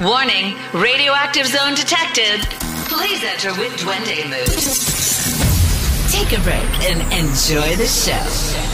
[0.00, 2.40] Warning, radioactive zone detected.
[2.88, 4.48] Please enter with Duende mood.
[6.08, 8.16] Take a break and enjoy the show.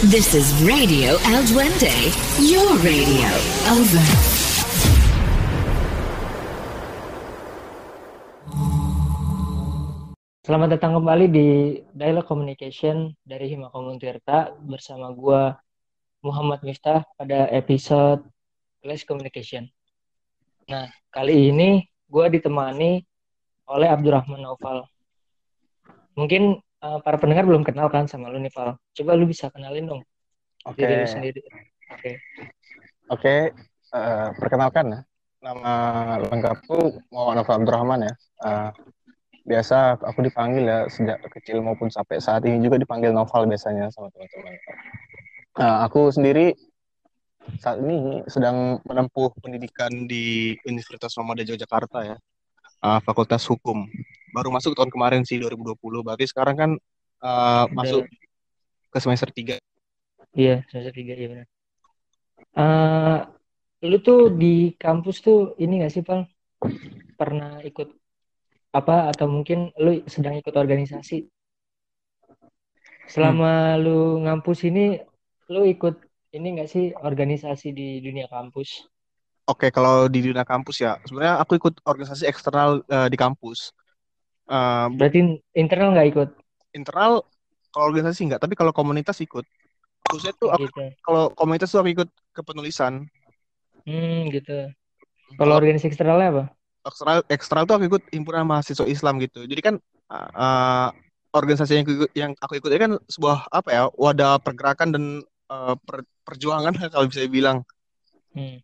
[0.07, 1.91] This is Radio El Duende,
[2.39, 3.27] your radio.
[3.75, 4.07] Over.
[10.47, 11.49] Selamat datang kembali di
[11.91, 15.59] Dialog Communication dari Himakomun Tirta bersama gua
[16.23, 18.23] Muhammad Miftah pada episode
[18.79, 19.76] Class Communication.
[20.67, 21.79] Nah, kali ini
[22.11, 22.99] gua ditemani
[23.71, 24.83] oleh Abdurrahman Naufal.
[26.19, 28.75] Mungkin uh, para pendengar belum kenal kan sama lu nih, Val.
[28.95, 30.03] Coba lu bisa kenalin dong
[30.67, 30.83] Oke.
[30.83, 31.41] diri lu sendiri.
[31.87, 32.11] Oke.
[33.07, 33.35] Oke,
[33.95, 35.01] eh, perkenalkan ya.
[35.39, 35.73] Nama
[36.27, 38.15] lengkapku Muhammad Nova Abdurrahman ya.
[38.43, 38.71] Eh,
[39.47, 44.11] biasa aku dipanggil ya sejak kecil maupun sampai saat ini juga dipanggil Noval biasanya sama
[44.11, 44.55] teman-teman.
[45.63, 46.51] Eh, aku sendiri
[47.63, 52.17] saat ini sedang menempuh pendidikan di Universitas Muhammadiyah Yogyakarta ya.
[52.83, 53.89] Eh, Fakultas Hukum.
[54.35, 56.05] Baru masuk tahun kemarin sih 2020.
[56.05, 56.71] Berarti sekarang kan
[57.25, 58.05] eh, masuk
[58.93, 59.59] ke semester 3
[60.37, 61.47] Iya, semester tiga iya benar.
[62.61, 63.19] Eh,
[63.89, 66.29] lu tuh di kampus tuh ini gak sih, Val?
[67.17, 67.89] Pernah ikut
[68.77, 71.25] apa atau mungkin lu sedang ikut organisasi?
[73.09, 75.01] Selama lu ngampus ini,
[75.49, 75.97] lu ikut
[76.37, 78.69] ini gak sih organisasi di dunia kampus?
[79.47, 83.59] Oke, kalau di dunia kampus ya, sebenarnya aku ikut organisasi eksternal eh, di kampus.
[84.91, 85.21] Bu- Berarti
[85.55, 86.29] internal nggak ikut?
[86.77, 87.25] internal
[87.73, 89.45] kalau organisasi enggak, tapi kalau komunitas ikut.
[90.09, 90.83] Khususnya tuh aku- Gitu.
[91.07, 93.07] kalau komunitas tuh aku ikut kepenulisan.
[93.87, 94.53] Hmm, gitu.
[95.39, 96.45] Kalau Kalau organisasi eksternalnya apa?
[96.87, 99.43] eksternal eksternal tuh aku ikut himpunan mahasiswa Islam gitu.
[99.45, 99.75] Jadi kan
[100.13, 100.89] eh,
[101.35, 105.05] organisasi yang aku ikut, yang aku ikut ini kan sebuah apa ya wadah pergerakan dan
[105.55, 107.59] eh, per- perjuangan kalau bisa dibilang.
[108.35, 108.57] Hmm.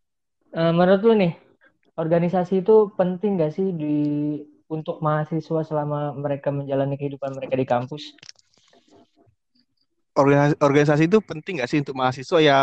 [0.60, 1.32] Eh, menurut lu nih,
[2.02, 3.96] organisasi itu penting gak sih di
[4.76, 8.02] untuk mahasiswa selama mereka menjalani kehidupan mereka di kampus?
[10.12, 12.58] Organisasi, organisasi itu penting nggak sih untuk mahasiswa ya?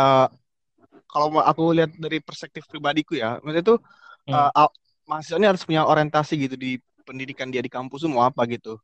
[1.10, 3.78] Kalau aku lihat dari perspektif pribadiku ya, maksudnya tuh
[4.26, 4.32] Hmm.
[4.34, 4.74] eh, a-
[5.10, 8.78] mahasiswa ini harus punya orientasi gitu di pendidikan dia di kampus mau apa gitu.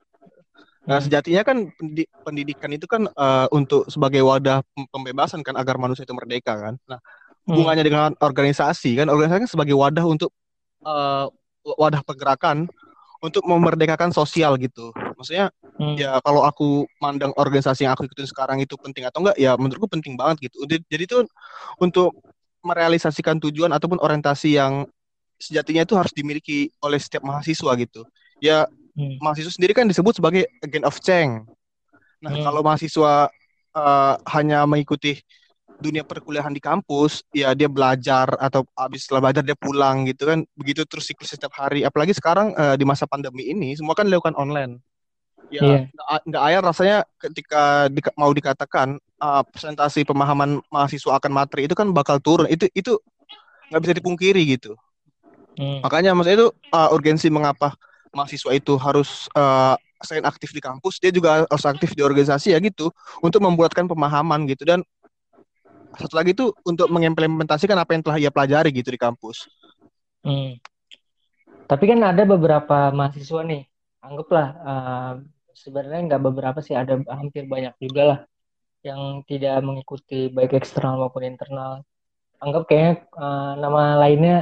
[0.86, 1.04] Nah, Hmm.
[1.10, 6.06] sejatinya kan pendi- pendidikan itu kan eh, untuk sebagai wadah pem- pembebasan kan agar manusia
[6.06, 6.74] itu merdeka kan.
[6.86, 7.54] Nah, Hmm.
[7.54, 10.30] hubungannya dengan organisasi kan organisasi kan sebagai wadah untuk
[10.86, 11.26] eh,
[11.66, 12.70] wadah pergerakan
[13.18, 14.94] untuk memerdekakan sosial gitu.
[15.18, 15.98] Maksudnya Hmm.
[15.98, 19.90] ya kalau aku mandang organisasi yang aku ikutin sekarang itu penting atau enggak ya menurutku
[19.90, 20.62] penting banget gitu.
[20.70, 21.18] Jadi jadi itu
[21.82, 22.14] untuk
[22.62, 24.86] merealisasikan tujuan ataupun orientasi yang
[25.36, 28.06] sejatinya itu harus dimiliki oleh setiap mahasiswa gitu.
[28.38, 29.20] Ya Hmm.
[29.20, 31.44] mahasiswa sendiri kan disebut sebagai agent of change.
[32.24, 32.44] Nah, Hmm.
[32.48, 33.28] kalau mahasiswa
[33.76, 35.20] eh, hanya mengikuti
[35.76, 40.40] dunia perkuliahan di kampus, ya dia belajar atau habis setelah belajar dia pulang gitu kan.
[40.56, 41.84] Begitu terus siklus setiap hari.
[41.84, 44.80] Apalagi sekarang eh, di masa pandemi ini semua kan dilakukan online.
[45.52, 45.78] Ya, Iya.
[46.24, 51.92] nggak ayar rasanya ketika di, mau dikatakan eh, presentasi pemahaman mahasiswa akan materi itu kan
[51.92, 52.48] bakal turun.
[52.48, 52.96] Itu itu
[53.68, 54.72] nggak bisa dipungkiri gitu.
[55.56, 55.80] Hmm.
[55.84, 57.72] Makanya maksudnya itu uh, urgensi mengapa
[58.16, 62.58] mahasiswa itu harus uh, selain aktif di kampus, dia juga harus aktif di organisasi ya
[62.64, 62.88] gitu
[63.20, 64.80] untuk membuatkan pemahaman gitu dan
[65.96, 69.48] satu lagi itu untuk mengimplementasikan apa yang telah ia pelajari gitu di kampus.
[70.20, 70.60] Hmm.
[71.66, 73.62] Tapi kan ada beberapa mahasiswa nih,
[74.04, 75.12] anggaplah eh,
[75.56, 78.20] sebenarnya nggak beberapa sih, ada hampir banyak juga lah
[78.84, 81.82] yang tidak mengikuti baik eksternal maupun internal.
[82.38, 84.36] Anggap kayaknya eh, nama lainnya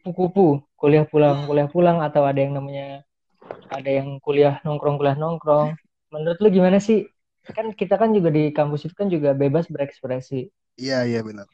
[0.00, 3.04] kupu-kupu, kuliah pulang, kuliah pulang, atau ada yang namanya
[3.68, 5.76] ada yang kuliah nongkrong, kuliah nongkrong.
[6.08, 7.04] Menurut lu gimana sih?
[7.52, 10.48] Kan kita kan juga di kampus itu kan juga bebas berekspresi.
[10.80, 11.44] Iya iya benar.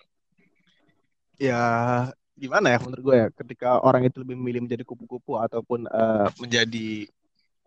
[1.36, 1.60] Ya
[2.36, 7.08] gimana ya menurut gue ya ketika orang itu lebih memilih menjadi kupu-kupu ataupun uh, menjadi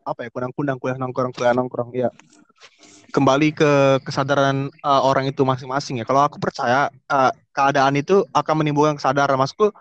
[0.05, 2.09] apa ya kunang-kunang kuliah nongkrong kuliah nongkrong ya
[3.09, 3.71] kembali ke
[4.05, 6.05] kesadaran uh, orang itu masing-masing ya.
[6.05, 9.37] Kalau aku percaya uh, keadaan itu akan menimbulkan kesadaran.
[9.37, 9.73] Maksudku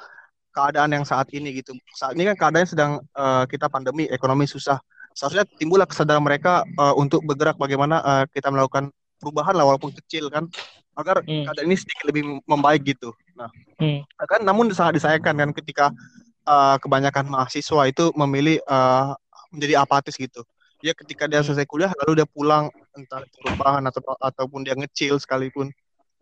[0.58, 1.70] keadaan yang saat ini gitu.
[1.94, 4.82] Saat ini kan keadaan sedang uh, kita pandemi, ekonomi susah.
[5.14, 8.90] Seharusnya timbullah kesadaran mereka uh, untuk bergerak bagaimana uh, kita melakukan
[9.22, 10.50] perubahan lah walaupun kecil kan
[10.98, 11.46] agar Hmm.
[11.46, 13.14] keadaan ini sedikit lebih membaik gitu.
[13.38, 13.46] Nah,
[13.78, 14.02] Hmm.
[14.26, 15.94] kan namun sangat disayangkan kan ketika
[16.42, 19.14] uh, kebanyakan mahasiswa itu memilih uh,
[19.54, 20.42] menjadi apatis gitu.
[20.82, 21.50] Ya ketika dia Hmm.
[21.50, 25.70] selesai kuliah lalu dia pulang entah itu rebahan atau ataupun dia ngecil sekalipun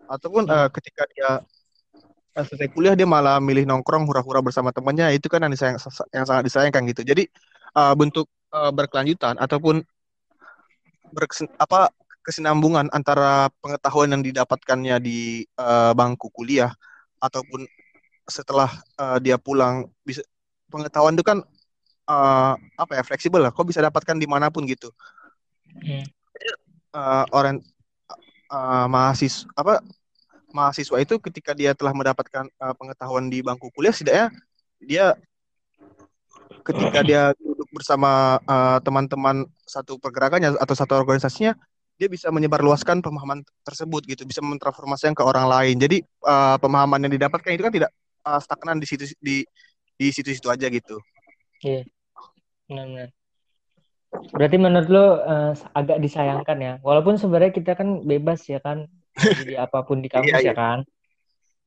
[0.09, 0.57] ataupun Hmm.
[0.57, 1.41] uh, ketika dia
[2.37, 5.81] uh, selesai kuliah dia malah milih nongkrong hura-hura bersama temannya itu kan yang disayang
[6.13, 7.03] yang sangat disayangkan gitu.
[7.03, 7.25] Jadi
[7.73, 9.81] uh, bentuk uh, berkelanjutan ataupun
[11.11, 11.89] berkesen, apa
[12.21, 16.75] kesinambungan antara pengetahuan yang didapatkannya di uh, bangku kuliah
[17.23, 17.65] ataupun
[18.27, 18.69] setelah
[18.99, 20.27] uh, dia pulang bisa
[20.67, 21.39] pengetahuan itu kan
[22.11, 24.91] uh, apa ya fleksibel lah kok bisa dapatkan di mana pun gitu
[25.79, 26.03] hmm.
[26.99, 27.63] uh, orang
[28.51, 29.79] uh, mahasiswa apa
[30.57, 34.33] mahasiswa itu ketika dia telah mendapatkan uh, pengetahuan di bangku kuliah setidaknya
[34.81, 35.07] dia
[36.65, 38.41] ketika dia duduk bersama
[38.81, 41.53] teman-teman uh, satu pergerakannya atau satu organisasinya
[41.97, 47.13] dia bisa menyebarluaskan pemahaman tersebut gitu bisa mentransformasikan ke orang lain jadi uh, pemahaman yang
[47.13, 47.91] didapatkan itu kan tidak
[48.27, 49.47] uh, stagnan di situ di
[49.97, 50.99] di situ-situ aja gitu.
[51.65, 51.89] Iya.
[52.69, 53.09] Benar-benar.
[54.33, 56.75] Berarti menurut lo uh, agak disayangkan ya.
[56.83, 60.55] Walaupun sebenarnya kita kan bebas ya kan jadi apa pun di kampus iya, ya iya.
[60.55, 60.79] kan.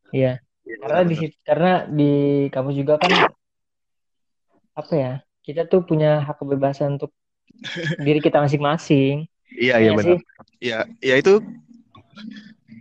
[0.10, 0.34] Iya.
[0.70, 2.14] Ya, karena di karena di
[2.54, 3.12] kampus juga kan
[4.78, 5.14] apa ya?
[5.42, 7.12] Kita tuh punya hak kebebasan untuk
[8.06, 9.26] diri kita masing-masing.
[9.50, 10.18] Iya, iya ya benar.
[10.62, 11.34] Iya, ya itu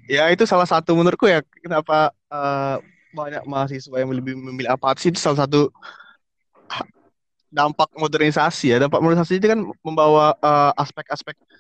[0.09, 2.81] ya itu salah satu menurutku ya kenapa uh,
[3.13, 5.73] banyak mahasiswa yang lebih memilih apatis itu salah satu
[7.49, 11.58] dampak modernisasi ya dampak modernisasi itu kan membawa uh, aspek-aspek uh,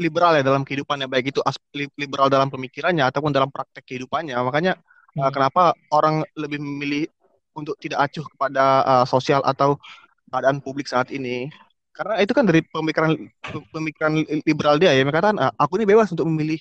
[0.00, 4.78] liberal ya dalam kehidupannya baik itu aspek liberal dalam pemikirannya ataupun dalam praktek kehidupannya makanya
[5.18, 7.08] uh, kenapa orang lebih memilih
[7.56, 9.80] untuk tidak acuh kepada uh, sosial atau
[10.28, 11.48] keadaan publik saat ini
[11.96, 13.16] karena itu kan dari pemikiran
[13.72, 14.12] pemikiran
[14.44, 16.60] liberal dia ya mereka kan aku ini bebas untuk memilih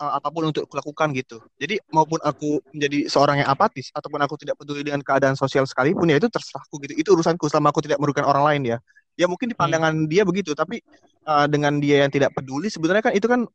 [0.00, 1.38] uh, apa pun untuk kulakukan gitu.
[1.58, 6.10] Jadi maupun aku menjadi seorang yang apatis ataupun aku tidak peduli dengan keadaan sosial sekalipun
[6.10, 6.94] ya itu terserahku gitu.
[6.96, 8.78] Itu urusanku selama aku tidak merugikan orang lain ya.
[9.14, 9.62] Ya mungkin di hmm.
[9.62, 10.10] pandangan hmm.
[10.10, 10.82] dia begitu, tapi
[11.26, 13.46] uh, dengan dia yang tidak peduli sebenarnya kan itu kan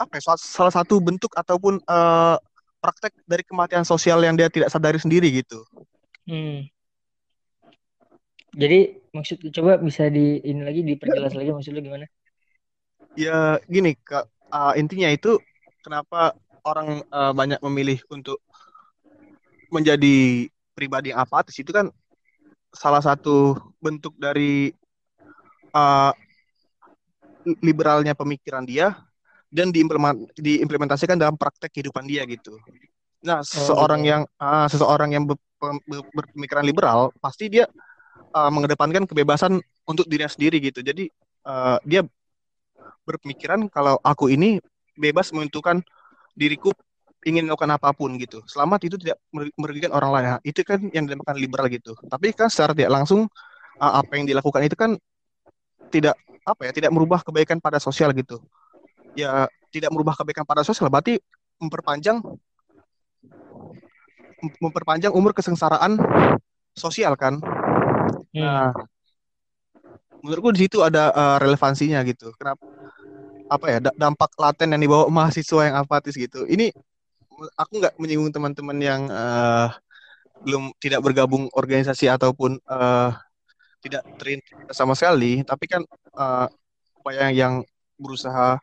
[0.00, 2.36] apa ya salah satu bentuk ataupun uh,
[2.82, 5.62] praktek dari kematian sosial yang dia tidak sadari sendiri gitu.
[6.26, 6.66] Hmm.
[8.52, 12.06] Jadi maksud coba bisa di ini lagi diperjelas lagi maksudnya gimana?
[13.16, 15.40] Ya gini kak uh, intinya itu
[15.80, 18.38] kenapa orang uh, banyak memilih untuk
[19.72, 21.88] menjadi pribadi yang apatis itu kan
[22.72, 24.72] salah satu bentuk dari
[25.74, 26.12] uh,
[27.60, 28.94] liberalnya pemikiran dia
[29.52, 29.68] dan
[30.38, 32.56] diimplementasikan dalam praktek kehidupan dia gitu.
[33.22, 34.10] Nah, oh, seseorang gitu.
[34.16, 35.24] yang uh, seseorang yang
[36.16, 37.68] berpemikiran liberal pasti dia
[38.32, 40.80] uh, mengedepankan kebebasan untuk dirinya sendiri gitu.
[40.80, 41.10] Jadi
[41.46, 42.02] uh, dia
[43.04, 44.58] berpemikiran kalau aku ini
[44.96, 45.82] bebas menentukan
[46.32, 46.72] diriku
[47.22, 48.42] ingin melakukan apa pun gitu.
[48.50, 49.20] Selama itu tidak
[49.54, 50.24] merugikan orang lain.
[50.26, 51.94] Nah, itu kan yang dinamakan liberal gitu.
[51.94, 53.30] Tapi kan secara tidak langsung
[53.78, 54.98] uh, apa yang dilakukan itu kan
[55.92, 58.40] tidak apa ya, tidak merubah kebaikan pada sosial gitu.
[59.12, 61.20] Ya, tidak merubah kebaikan pada sosial berarti
[61.60, 62.18] memperpanjang
[64.58, 66.00] memperpanjang umur kesengsaraan
[66.74, 67.38] sosial kan.
[67.38, 68.40] Hmm.
[68.40, 68.72] Nah,
[70.24, 72.32] menurutku di situ ada uh, relevansinya gitu.
[72.34, 72.64] Kenapa?
[73.52, 76.48] apa ya dampak laten yang dibawa mahasiswa yang apatis gitu.
[76.48, 76.72] Ini
[77.60, 79.68] aku nggak menyinggung teman-teman yang uh,
[80.40, 83.12] belum tidak bergabung organisasi ataupun uh,
[83.82, 85.82] tidak terintegrasi sama sekali, tapi kan
[86.14, 86.46] uh,
[87.10, 87.54] yang yang
[87.98, 88.56] berusaha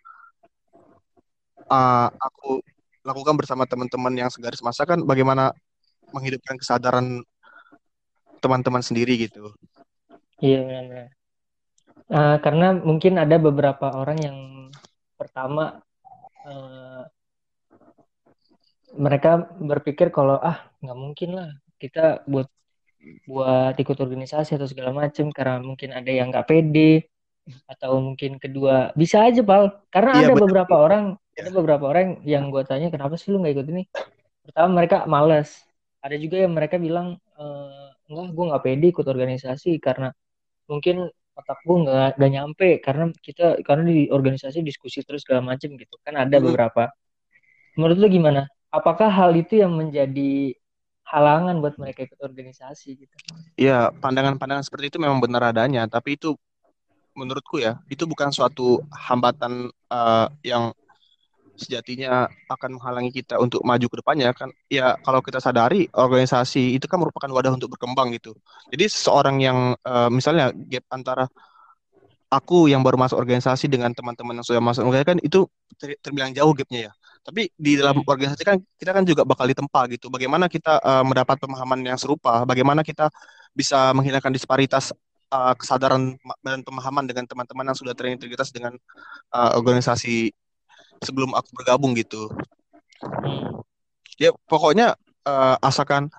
[1.67, 2.63] uh, aku
[3.03, 5.51] lakukan bersama teman-teman yang segaris masa kan bagaimana
[6.15, 7.21] menghidupkan kesadaran
[8.39, 9.51] teman-teman sendiri gitu.
[10.39, 11.07] Iya benar.
[12.09, 14.37] Uh, karena mungkin ada beberapa orang yang
[15.19, 15.83] pertama
[16.47, 17.03] uh,
[18.97, 22.49] mereka berpikir kalau ah nggak mungkin lah kita buat
[23.23, 27.07] buat ikut organisasi atau segala macam karena mungkin ada yang nggak pede
[27.65, 30.43] atau mungkin kedua bisa aja pal karena iya, ada betul.
[30.51, 31.03] beberapa orang
[31.33, 31.41] ya.
[31.47, 33.83] ada beberapa orang yang gue tanya kenapa sih lu nggak ikut ini
[34.45, 35.63] pertama mereka males
[36.03, 37.45] ada juga yang mereka bilang e,
[38.11, 40.13] enggak gue nggak pede ikut organisasi karena
[40.69, 45.73] mungkin otak gue nggak nggak nyampe karena kita karena di organisasi diskusi terus segala macam
[45.79, 46.45] gitu kan ada hmm.
[46.45, 46.91] beberapa
[47.79, 50.53] menurut lu gimana apakah hal itu yang menjadi
[51.09, 53.15] halangan buat mereka ikut organisasi gitu.
[53.57, 56.37] Iya pandangan-pandangan seperti itu memang benar adanya tapi itu
[57.17, 60.71] menurutku ya itu bukan suatu hambatan uh, yang
[61.59, 64.31] sejatinya akan menghalangi kita untuk maju ke depannya.
[64.31, 68.31] Kan ya kalau kita sadari organisasi itu kan merupakan wadah untuk berkembang gitu.
[68.71, 71.27] Jadi seseorang yang uh, misalnya gap antara
[72.29, 75.39] aku yang baru masuk organisasi dengan teman-teman yang sudah masuk organisasi kan itu
[75.75, 76.93] ter terbilang jauh gapnya ya
[77.29, 78.09] tapi di dalam hmm.
[78.09, 82.41] organisasi kan kita kan juga bakal ditempa gitu bagaimana kita uh, mendapat pemahaman yang serupa
[82.41, 83.13] bagaimana kita
[83.53, 84.89] bisa menghilangkan disparitas
[85.29, 88.73] uh, kesadaran dan pemahaman dengan teman-teman yang sudah terintegritas dengan
[89.29, 90.33] uh, organisasi
[91.05, 92.33] sebelum aku bergabung gitu.
[93.05, 93.61] Hmm.
[94.17, 94.97] Ya pokoknya
[95.29, 96.09] uh, asalkan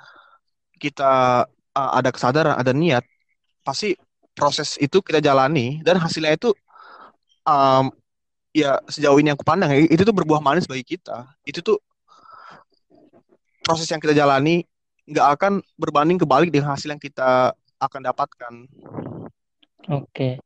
[0.79, 3.02] kita uh, ada kesadaran, ada niat,
[3.67, 3.99] pasti
[4.33, 6.55] proses itu kita jalani dan hasilnya itu
[7.45, 7.90] um,
[8.50, 11.26] ya sejauh ini aku pandang itu tuh berbuah manis bagi kita.
[11.47, 11.78] Itu tuh
[13.62, 14.66] proses yang kita jalani
[15.11, 18.54] nggak akan berbanding kebalik dengan hasil yang kita akan dapatkan.
[19.90, 20.38] Oke.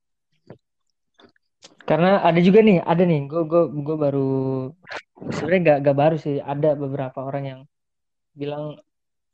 [1.84, 4.32] Karena ada juga nih, ada nih, gue gue gue baru
[5.28, 7.60] sebenarnya nggak nggak baru sih, ada beberapa orang yang
[8.32, 8.80] bilang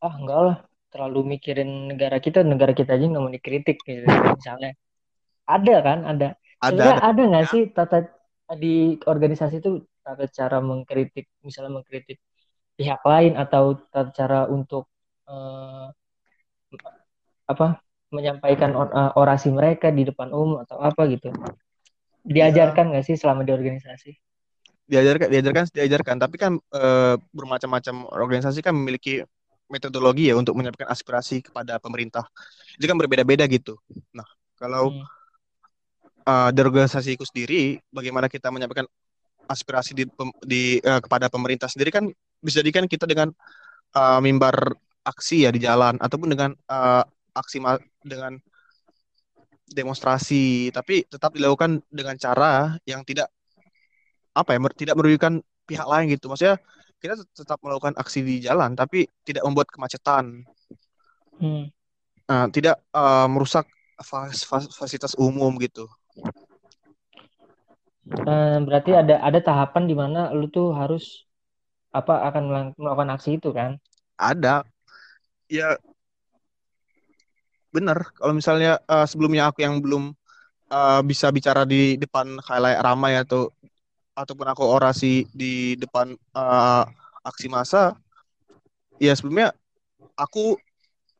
[0.03, 0.57] ah enggak lah
[0.91, 4.03] terlalu mikirin negara kita, negara kita aja nggak mau dikritik gitu
[4.35, 4.75] misalnya.
[5.47, 6.29] Ada kan, ada.
[6.61, 7.07] Ada, Sebenarnya ada.
[7.07, 7.99] ada nggak sih tata
[8.59, 9.71] di organisasi itu
[10.05, 12.19] tata cara mengkritik, misalnya mengkritik
[12.79, 14.85] pihak lain atau tata cara untuk
[15.31, 15.87] eh,
[17.53, 17.67] apa
[18.17, 21.29] menyampaikan or- eh, orasi mereka di depan umum atau apa gitu.
[22.37, 24.11] Diajarkan nggak sih selama di organisasi?
[24.91, 29.23] diajarkan diajarkan diajarkan tapi kan eh, bermacam-macam organisasi kan memiliki
[29.71, 32.27] metodologi ya untuk menyampaikan aspirasi kepada pemerintah
[32.75, 33.79] itu kan berbeda-beda gitu
[34.11, 34.27] nah
[34.59, 35.07] kalau Hmm.
[36.31, 38.87] Eh, di organisasiku sendiri bagaimana kita menyampaikan
[39.51, 40.05] aspirasi di,
[40.47, 42.07] di eh, kepada pemerintah sendiri kan
[42.39, 43.35] bisa jadikan kita dengan
[43.95, 44.55] eh, mimbar
[45.03, 47.59] aksi ya di jalan ataupun dengan eh, aksi
[48.07, 48.39] dengan
[49.71, 50.71] demonstrasi.
[50.71, 53.31] Tapi tetap dilakukan dengan cara yang tidak
[54.31, 56.31] apa ya mer- tidak merugikan pihak lain gitu.
[56.31, 56.59] Maksudnya
[57.01, 60.47] kita tet- tetap melakukan aksi di jalan tapi tidak membuat kemacetan.
[61.41, 61.67] Hmm.
[62.31, 63.67] Nah, tidak eh, merusak
[63.99, 65.91] fas- fas- fasilitas umum gitu
[68.67, 71.27] berarti ada ada tahapan di mana lu tuh harus
[71.91, 73.79] apa akan melakukan aksi itu kan?
[74.21, 74.63] ada
[75.51, 75.75] ya
[77.73, 80.13] benar kalau misalnya eh, sebelumnya aku yang belum
[80.71, 83.49] eh, bisa bicara di depan khalayak ramai atau
[84.15, 86.85] ataupun aku orasi di depan eh,
[87.25, 87.97] aksi massa
[89.01, 89.55] ya sebelumnya
[90.19, 90.61] aku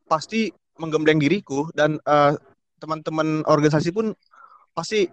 [0.05, 2.33] pasti menggembleng diriku dan eh,
[2.83, 4.13] teman-teman organisasi pun
[4.77, 5.09] pasti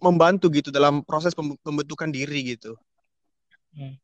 [0.00, 2.74] membantu gitu dalam proses pem- pembentukan diri gitu.
[3.76, 3.94] Hmm.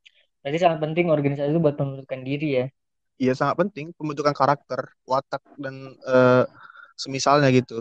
[0.44, 2.66] Berarti sangat penting organisasi itu buat pembentukan diri ya.
[3.16, 6.44] Iya sangat penting pembentukan karakter, watak dan eh,
[7.00, 7.80] semisalnya gitu.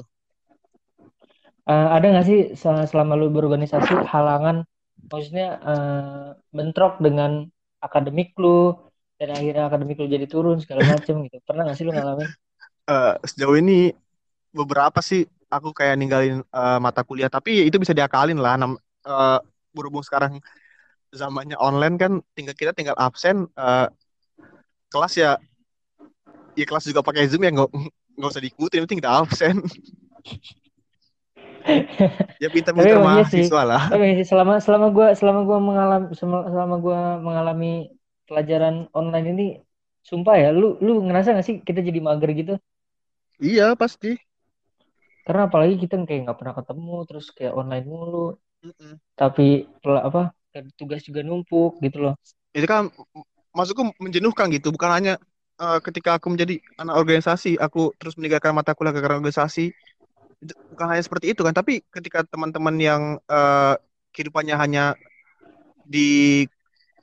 [1.65, 4.63] Eh, ada nggak sih se- selama lu berorganisasi halangan,
[5.12, 7.50] maksudnya eh, bentrok dengan
[7.82, 8.74] akademik lu
[9.20, 11.38] dan akhirnya akademik lu jadi turun segala macem gitu.
[11.44, 12.29] Pernah nggak sih lu ngalamin?
[12.86, 13.89] Eh, sejauh ini
[14.53, 15.25] beberapa sih
[15.57, 18.55] aku kayak ninggalin eh, mata kuliah, tapi itu bisa diakalin lah.
[18.59, 18.71] Nam,
[19.07, 19.39] eh,
[19.75, 20.39] berhubung sekarang
[21.15, 23.88] zamannya online kan, tinggal kita tinggal absen eh,
[24.91, 25.31] kelas ya,
[26.55, 27.69] ya kelas juga pakai zoom ya nggak
[28.15, 29.55] nggak usah diikutin, yang penting kita absen.
[32.41, 33.47] ya pintar-pintar iya sih.
[33.47, 33.81] mahasiswa lah.
[33.91, 37.71] Tapi sih selama selama gua selama gua mengalami selama, gua mengalami
[38.25, 39.47] pelajaran online ini,
[40.05, 42.53] sumpah ya, lu lu ngerasa nggak sih kita jadi mager gitu?
[43.39, 44.15] Iya pasti.
[45.25, 48.17] Karena apalagi kita kayak nggak pernah ketemu, terus kayak online mulu,
[48.63, 49.00] Mm-mm.
[49.20, 49.44] tapi
[49.82, 50.20] pel- apa
[50.79, 52.13] tugas juga numpuk gitu loh.
[52.55, 55.13] Itu kan m- maksudku menjenuhkan gitu, bukan hanya
[55.62, 59.72] eh, ketika aku menjadi anak organisasi, aku terus meninggalkan mata kuliah gara-gara organisasi.
[60.44, 63.75] Itu- Bukan hanya seperti itu kan, tapi ketika teman-teman yang eh,
[64.15, 64.84] kehidupannya hanya
[65.86, 66.46] di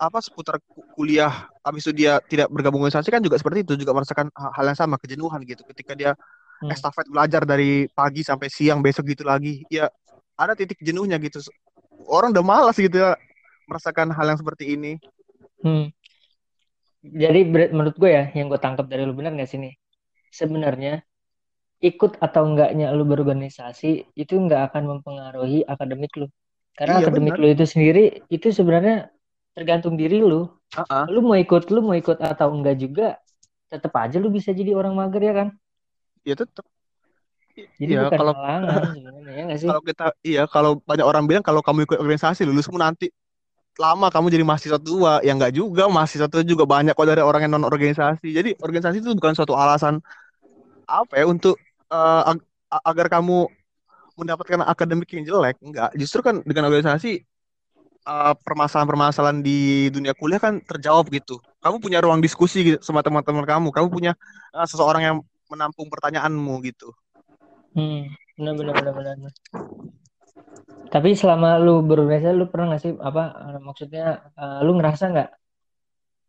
[0.00, 3.95] apa seputar ku- kuliah, habis itu dia tidak bergabung organisasi kan juga seperti itu, juga
[3.95, 5.62] merasakan ha- hal yang sama, kejenuhan gitu.
[5.62, 6.12] Ketika dia
[6.62, 6.71] Hmm.
[6.71, 9.90] estafet belajar dari pagi sampai siang, besok gitu lagi, ya
[10.38, 11.42] ada titik jenuhnya gitu.
[12.07, 13.19] Orang udah malas gitu ya
[13.66, 14.92] merasakan hal yang seperti ini.
[15.62, 15.90] Hmm.
[17.02, 17.40] Jadi
[17.75, 19.75] menurut gue ya, yang gue tangkap dari lu benar nggak sih nih?
[20.31, 21.02] Sebenarnya
[21.83, 26.31] ikut atau enggaknya lu berorganisasi itu nggak akan mempengaruhi akademik lu.
[26.78, 27.42] Karena Iya akademik benar.
[27.42, 29.11] lu itu sendiri itu sebenarnya
[29.52, 30.47] tergantung diri lu.
[30.78, 31.04] Ah, ah.
[31.11, 33.19] Lu mau ikut, lu mau ikut atau enggak juga,
[33.66, 35.49] tetap aja lu bisa jadi orang mager ya kan?
[36.29, 36.64] Ya tetap
[37.52, 39.69] Jadi Iya, bukan kalau halangan sebenarnya ya sih?
[39.69, 43.12] kalau kita iya kalau banyak orang bilang kalau kamu ikut organisasi lulusmu nanti.
[43.81, 45.21] Lama kamu jadi mahasiswa tua.
[45.25, 45.88] Ya enggak juga.
[45.88, 49.57] Mahasiswa tua juga banyak kok dari orang yang non organisasi jadi organisasi itu bukan suatu
[49.57, 50.00] alasan
[50.88, 51.57] apa ya untuk
[51.93, 52.47] eh, ag-
[52.88, 53.49] agar kamu
[54.19, 55.57] mendapatkan akademik yang jelek.
[55.64, 57.25] Enggak justru kan dengan organisasi
[58.09, 61.38] eh, permasalahan-permasalahan di dunia kuliah kan terjawab gitu.
[61.62, 63.69] Kamu punya ruang diskusi gitu sama teman-teman kamu.
[63.75, 64.12] Kamu punya
[64.57, 65.17] eh, seseorang yang
[65.52, 66.88] menampung pertanyaanmu gitu
[67.75, 68.02] Hmm,
[68.37, 69.32] benar benar benar benar.
[70.92, 74.02] Tapi selama lu berorganisasi, lu pernah nggak sih apa eh, maksudnya
[74.40, 75.28] eh, lu ngerasa nggak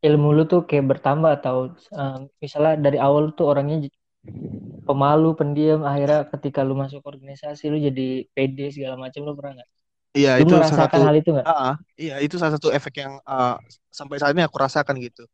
[0.07, 1.55] ilmu lu tuh kayak bertambah atau
[2.01, 3.75] eh, misalnya dari awal tuh orangnya
[4.87, 8.03] pemalu, pendiam, akhirnya ketika lu masuk organisasi lu jadi
[8.35, 9.69] pede segala macam lu pernah nggak?
[10.17, 11.31] iya Lu itu salah satu hal itu?
[11.47, 13.59] Ah, ah, iya itu salah satu efek yang ah,
[13.91, 15.27] sampai saat ini aku rasakan gitu.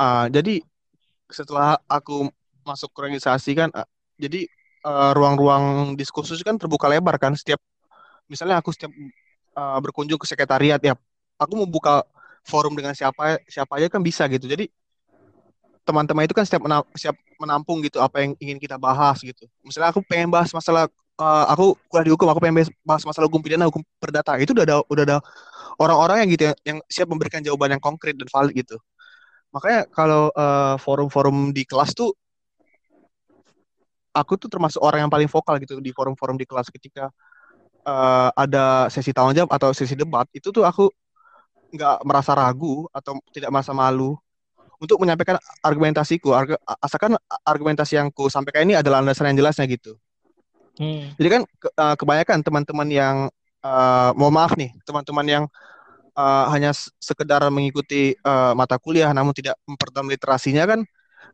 [0.00, 0.60] Ah, jadi
[1.30, 2.30] setelah aku
[2.64, 3.86] masuk organisasi kan, ah,
[4.18, 4.46] jadi
[4.86, 7.34] ah, ruang-ruang diskursus kan terbuka lebar kan.
[7.36, 7.58] Setiap
[8.30, 8.90] misalnya aku setiap
[9.54, 10.94] ah, berkunjung ke sekretariat ya,
[11.38, 12.06] aku mau buka
[12.46, 14.46] forum dengan siapa siapa aja kan bisa gitu.
[14.50, 14.70] Jadi
[15.82, 16.62] teman-teman itu kan setiap
[16.94, 19.46] siap menampung gitu apa yang ingin kita bahas gitu.
[19.66, 20.86] Misalnya aku pengen bahas masalah
[21.18, 24.38] uh, aku kuliah di hukum, aku pengen bahas masalah hukum pidana, hukum perdata.
[24.38, 25.18] Itu udah ada udah ada
[25.82, 28.78] orang-orang yang gitu yang, yang siap memberikan jawaban yang konkret dan valid gitu.
[29.52, 32.16] Makanya kalau uh, forum-forum di kelas tuh
[34.12, 37.08] aku tuh termasuk orang yang paling vokal gitu di forum-forum di kelas ketika
[37.88, 40.92] uh, ada sesi tanggung jawab atau sesi debat itu tuh aku
[41.72, 44.14] nggak merasa ragu atau tidak merasa malu
[44.76, 46.36] untuk menyampaikan argumentasiku.
[46.36, 47.16] Arg asalkan
[47.46, 49.96] argumentasi yang ku sampaikan ini adalah landasan yang jelasnya gitu.
[50.76, 51.12] Hmm.
[51.16, 53.16] Jadi kan ke, uh, kebanyakan teman-teman yang
[53.64, 55.44] uh, mohon maaf nih, teman-teman yang
[56.16, 60.80] uh, hanya sekedar mengikuti uh, mata kuliah namun tidak memperdalam literasinya kan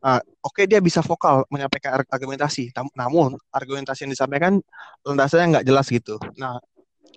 [0.03, 4.59] uh, oke okay, dia bisa vokal menyampaikan argumentasi namun argumentasi yang disampaikan
[5.03, 6.59] landasannya nggak jelas gitu nah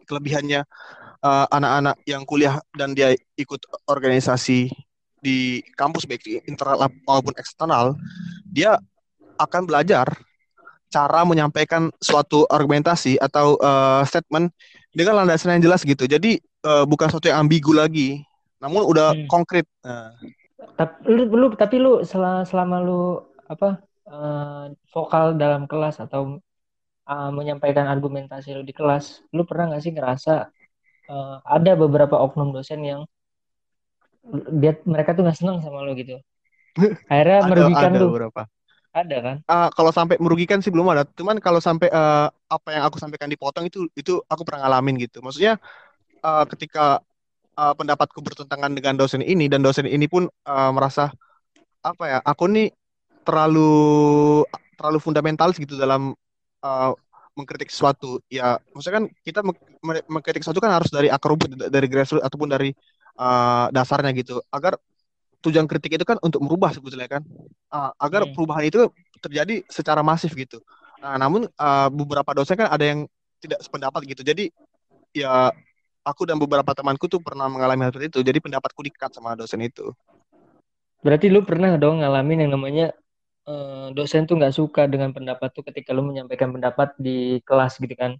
[0.06, 0.66] kelebihannya
[1.22, 4.74] anak-anak uh, yang kuliah dan dia ikut organisasi
[5.22, 7.94] di kampus baik di internal maupun eksternal
[8.50, 8.74] dia
[9.38, 10.10] akan belajar
[10.92, 14.52] cara menyampaikan suatu argumentasi atau uh, statement
[14.92, 16.04] dengan landasan yang jelas gitu.
[16.04, 16.36] Jadi
[16.68, 18.20] uh, bukan sesuatu yang ambigu lagi,
[18.60, 19.26] namun udah hmm.
[19.32, 19.64] konkret.
[19.80, 20.12] Nah.
[20.78, 23.02] Tapi lu, lu tapi lu selama, selama lu
[23.46, 26.38] apa uh, vokal dalam kelas atau
[27.06, 30.34] uh, menyampaikan argumentasi lu di kelas, lu pernah nggak sih ngerasa
[31.10, 33.02] uh, ada beberapa oknum dosen yang
[34.54, 36.18] dia mereka tuh nggak seneng sama lu gitu?
[37.10, 38.08] Akhirnya ada, merugikan ada lu.
[38.14, 38.42] Beberapa
[38.92, 39.36] ada kan?
[39.48, 41.08] Uh, kalau sampai merugikan sih belum ada.
[41.16, 45.24] Cuman kalau sampai uh, apa yang aku sampaikan dipotong itu itu aku pernah ngalamin gitu.
[45.24, 45.56] Maksudnya
[46.20, 47.00] uh, ketika
[47.56, 51.12] uh, pendapatku bertentangan dengan dosen ini dan dosen ini pun uh, merasa
[51.82, 52.18] apa ya?
[52.22, 52.70] Aku nih
[53.22, 54.42] terlalu
[54.76, 56.16] terlalu fundamentalis gitu dalam
[56.64, 56.90] uh,
[57.38, 58.20] mengkritik sesuatu.
[58.28, 59.40] Ya, maksudnya kan kita
[60.08, 62.70] mengkritik sesuatu kan harus dari akar rumput, dari grassroots ataupun dari
[63.16, 64.42] uh, dasarnya gitu.
[64.52, 64.76] Agar
[65.42, 67.22] tujuan kritik itu kan untuk merubah sebetulnya kan
[67.74, 68.32] uh, agar hmm.
[68.32, 68.86] perubahan itu
[69.18, 70.62] terjadi secara masif gitu
[71.02, 73.00] nah, namun uh, beberapa dosen kan ada yang
[73.42, 74.48] tidak sependapat gitu jadi
[75.12, 75.50] ya
[76.02, 78.20] aku dan beberapa temanku tuh pernah mengalami hal seperti itu.
[78.26, 79.94] Jadi pendapatku dikat sama dosen itu.
[81.02, 82.86] Berarti lu pernah dong ngalamin yang namanya
[83.46, 87.94] uh, dosen tuh nggak suka dengan pendapat tuh ketika lu menyampaikan pendapat di kelas gitu
[87.94, 88.14] kan?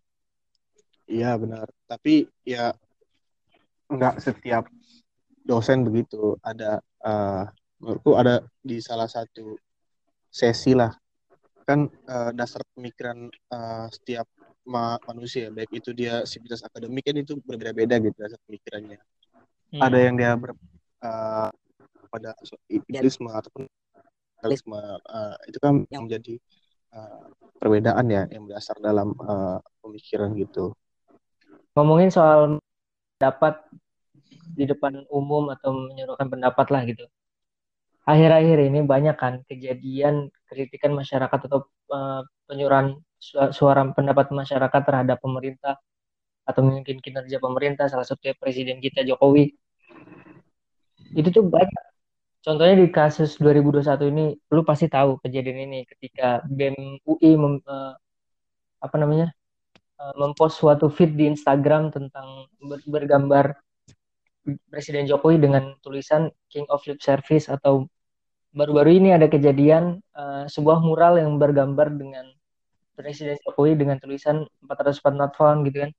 [1.06, 1.70] Iya benar.
[1.86, 2.74] Tapi ya
[3.86, 4.66] nggak setiap
[5.46, 6.38] dosen begitu.
[6.42, 7.44] Ada uh,
[7.82, 9.58] menurutku ada di salah satu
[10.30, 10.90] sesi lah.
[11.62, 14.26] Kan uh, dasar pemikiran uh, setiap
[14.62, 18.98] ma manusia baik itu dia sivitas akademik kan itu berbeda-beda gitu dasar pemikirannya
[19.74, 19.82] hmm.
[19.82, 20.54] ada yang dia ber,
[21.02, 21.50] uh,
[22.12, 22.36] pada
[22.70, 23.66] idealisme ataupun
[24.38, 26.38] idealisme uh, itu kan yang menjadi
[26.94, 27.26] uh,
[27.58, 30.74] perbedaan ya yang berdasar dalam uh, pemikiran gitu
[31.74, 32.60] ngomongin soal
[33.16, 33.56] dapat
[34.52, 37.04] di depan umum atau menyuruhkan pendapat lah gitu.
[38.02, 42.98] Akhir-akhir ini banyak kan kejadian kritikan masyarakat atau uh, penyuarahan
[43.54, 45.78] suara pendapat masyarakat terhadap pemerintah
[46.42, 49.54] atau mungkin kinerja pemerintah salah satunya presiden kita Jokowi.
[51.14, 51.84] Itu tuh banyak.
[52.42, 57.94] Contohnya di kasus 2021 ini lu pasti tahu kejadian ini ketika BEM UI mem, uh,
[58.82, 59.30] apa namanya?
[60.02, 63.54] Uh, mempost suatu feed di Instagram tentang ber, bergambar
[64.42, 67.86] Presiden Jokowi dengan tulisan King of Lip Service atau
[68.50, 72.26] baru-baru ini ada kejadian uh, sebuah mural yang bergambar dengan
[73.02, 75.92] Presiden Jokowi dengan tulisan 404 not found gitu kan.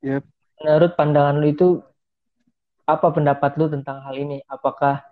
[0.00, 0.22] Yep.
[0.64, 1.68] Menurut pandangan lu itu
[2.88, 4.40] apa pendapat lu tentang hal ini?
[4.48, 5.04] Apakah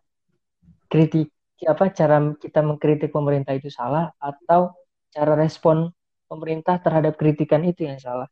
[0.89, 1.29] kritik
[1.69, 4.73] apa cara kita mengkritik pemerintah itu salah atau
[5.13, 5.93] cara respon
[6.27, 8.27] pemerintah terhadap kritikan itu yang salah?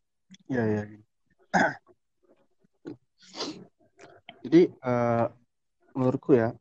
[0.49, 0.83] Iya, iya.
[0.89, 1.01] iya.
[4.43, 5.25] Jadi uh,
[5.95, 6.51] menurutku ya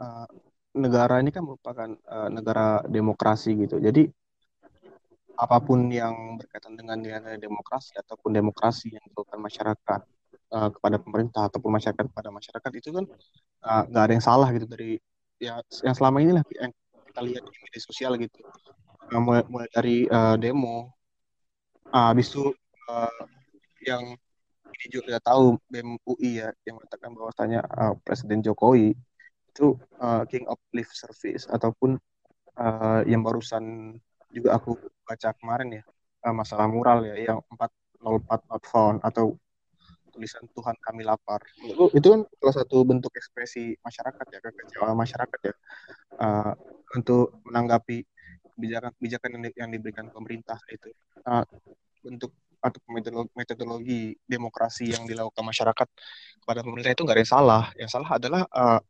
[0.00, 0.28] uh,
[0.76, 3.76] negara ini kan merupakan uh, negara demokrasi gitu.
[3.80, 4.08] Jadi
[5.36, 10.00] apa pun yang berkaitan dengan nilai demokrasi ataupun demokrasi yang dilakukan masyarakat
[10.56, 13.04] uh, kepada pemerintah ataupun masyarakat kepada masyarakat itu kan
[13.86, 14.96] nggak uh, ada yang salah gitu dari
[15.36, 16.72] ya yang selama ini lah yang
[17.12, 18.40] kita lihat di media sosial gitu.
[19.12, 20.90] Uh, mulai, mulai dari uh, demo,
[21.94, 22.50] uh, itu
[22.90, 23.22] uh,
[23.86, 24.02] yang
[24.76, 28.92] ini juga kita tahu BEM UI ya yang mengatakan bahwasanya uh, Presiden Jokowi
[29.56, 31.96] itu uh, King of Live Service ataupun
[32.60, 33.96] uh, yang barusan
[34.30, 35.82] juga aku baca kemarin ya
[36.26, 39.38] uh, masalah mural ya yang 404 not found atau
[40.16, 45.54] tulisan Tuhan kami lapar itu, kan salah satu bentuk ekspresi masyarakat ya kekecewaan masyarakat ya
[46.16, 46.52] uh,
[46.96, 48.00] untuk menanggapi
[48.56, 50.88] kebijakan-kebijakan yang, yang diberikan pemerintah itu
[51.28, 51.44] uh,
[52.00, 55.88] bentuk atau metodologi, metodologi demokrasi yang dilakukan masyarakat
[56.42, 57.64] kepada pemerintah itu nggak ada yang salah.
[57.76, 58.80] Yang salah adalah uh,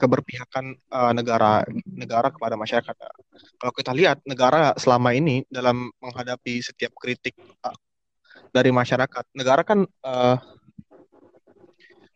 [0.00, 2.96] keberpihakan uh, negara negara kepada masyarakat.
[3.60, 7.76] Kalau kita lihat negara selama ini dalam menghadapi setiap kritik uh,
[8.48, 10.36] dari masyarakat, negara kan uh,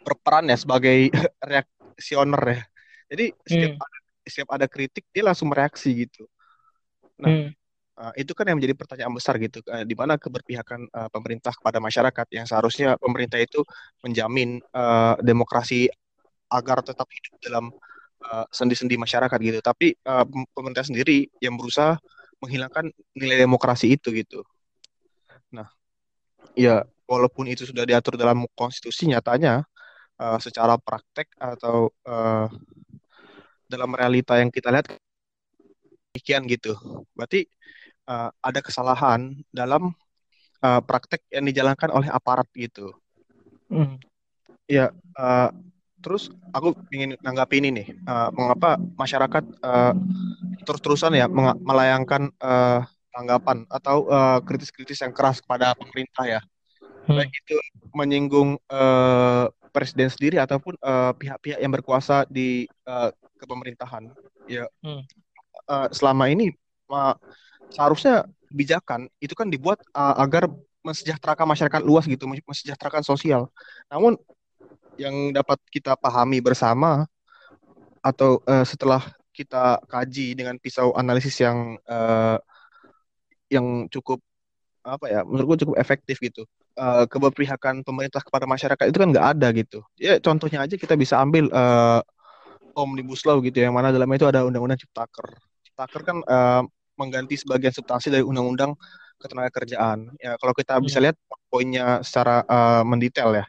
[0.01, 1.12] berperan ya sebagai
[1.51, 2.61] reaksioner ya.
[3.12, 3.85] Jadi setiap hmm.
[3.85, 6.25] ada, setiap ada kritik dia langsung mereaksi gitu.
[7.20, 7.49] Nah, hmm.
[8.01, 11.79] uh, itu kan yang menjadi pertanyaan besar gitu, uh, di mana keberpihakan uh, pemerintah kepada
[11.85, 13.61] masyarakat yang seharusnya pemerintah itu
[14.01, 15.92] menjamin uh, demokrasi
[16.55, 17.75] agar tetap hidup dalam
[18.31, 19.59] uh, sendi-sendi masyarakat gitu.
[19.59, 21.99] Tapi uh, pemerintah sendiri yang berusaha
[22.38, 24.47] menghilangkan nilai demokrasi itu gitu.
[25.51, 25.67] Nah,
[26.55, 29.64] ya walaupun itu sudah diatur dalam konstitusi nyatanya
[30.21, 32.49] uh, secara praktek atau uh,
[33.69, 34.87] dalam realita yang kita lihat
[36.12, 36.77] demikian gitu.
[37.17, 37.49] Berarti
[38.07, 39.93] uh, ada kesalahan dalam
[40.62, 42.95] uh, praktek yang dijalankan oleh aparat gitu.
[43.67, 43.99] Hmm.
[44.71, 45.51] Ya, uh,
[46.05, 49.97] terus aku ingin nanggapi ini nih uh, mengapa masyarakat uh,
[50.69, 51.25] terus-terusan ya
[51.64, 54.05] melayangkan uh, tanggapan atau
[54.45, 56.40] kritis-kritis uh, yang keras kepada pemerintah ya
[57.09, 57.17] hmm.
[57.17, 57.57] baik itu
[57.97, 60.77] menyinggung uh, presiden sendiri ataupun
[61.19, 63.09] pihak-pihak uh, yang berkuasa di uh,
[63.40, 64.12] kepemerintahan
[64.45, 65.03] ya hmm.
[65.69, 66.53] uh, selama ini
[66.93, 67.17] uh,
[67.73, 70.47] seharusnya kebijakan itu kan dibuat uh, agar
[70.85, 73.49] mensejahterakan masyarakat luas gitu mensejahterakan sosial
[73.88, 74.21] namun
[75.01, 77.07] yang dapat kita pahami bersama
[78.05, 79.01] atau uh, setelah
[79.35, 82.39] kita kaji dengan pisau analisis yang uh,
[83.51, 84.23] yang cukup
[84.85, 86.47] apa ya menurut gue cukup efektif gitu.
[86.75, 89.83] Uh, keberpihakan pemerintah kepada masyarakat itu kan nggak ada gitu.
[89.99, 92.03] Ya contohnya aja kita bisa ambil uh,
[92.75, 96.63] omnibus law gitu yang mana dalamnya itu ada undang-undang ciptaker ciptaker kan uh,
[96.99, 98.75] mengganti sebagian substansi dari undang-undang
[99.19, 100.15] ketenagakerjaan.
[100.19, 101.05] Ya kalau kita bisa hmm.
[101.11, 101.17] lihat
[101.51, 103.47] poinnya secara uh, mendetail ya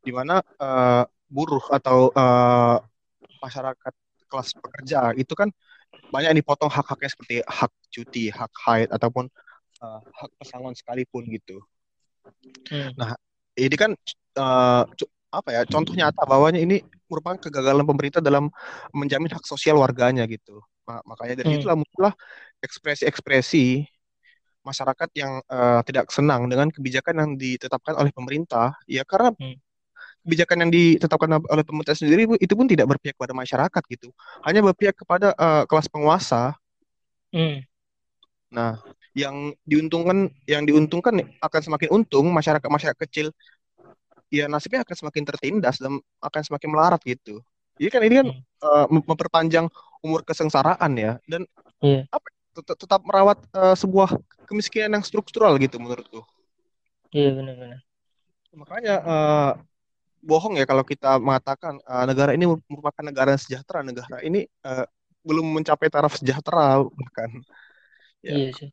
[0.00, 2.80] di mana uh, buruh atau uh,
[3.40, 3.94] masyarakat
[4.30, 5.48] kelas pekerja itu kan
[6.10, 9.26] banyak yang dipotong hak-haknya seperti hak cuti, hak haid ataupun
[9.82, 11.62] uh, hak pesangon sekalipun gitu.
[12.70, 12.94] Hmm.
[12.94, 13.14] Nah,
[13.58, 13.94] ini kan
[14.38, 14.82] uh,
[15.30, 18.50] apa ya contoh nyata bahwa ini merupakan kegagalan pemerintah dalam
[18.90, 20.62] menjamin hak sosial warganya gitu.
[21.06, 21.58] makanya dari hmm.
[21.62, 22.14] itulah muncullah
[22.66, 23.86] ekspresi-ekspresi
[24.66, 29.69] masyarakat yang uh, tidak senang dengan kebijakan yang ditetapkan oleh pemerintah ya karena hmm
[30.24, 34.08] kebijakan yang ditetapkan oleh pemerintah sendiri itu pun tidak berpihak kepada masyarakat gitu.
[34.44, 36.56] Hanya berpihak kepada uh, kelas penguasa.
[37.30, 37.62] Hmm.
[38.50, 38.82] nah
[39.14, 43.30] yang diuntungkan yang diuntungkan akan semakin untung masyarakat masyarakat kecil.
[44.30, 47.42] Ya nasibnya akan semakin tertindas dan akan semakin melarat gitu.
[47.78, 48.42] Ini kan ini kan hmm.
[48.62, 49.66] uh, memperpanjang
[50.02, 51.12] umur kesengsaraan ya.
[51.26, 51.46] Dan
[51.82, 52.06] yeah.
[52.10, 56.22] apa tetap, tetap merawat uh, sebuah kemiskinan yang struktural gitu menurutku.
[57.10, 57.80] Iya yeah, benar-benar.
[58.54, 59.52] Makanya uh,
[60.20, 63.80] bohong ya kalau kita mengatakan uh, negara ini merupakan negara yang sejahtera.
[63.80, 64.84] Negara ini uh,
[65.24, 67.30] belum mencapai taraf sejahtera bahkan.
[68.20, 68.68] Ya, iya sih.